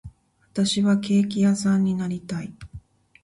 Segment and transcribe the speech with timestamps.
[0.51, 2.51] 私はケーキ屋さんになりたい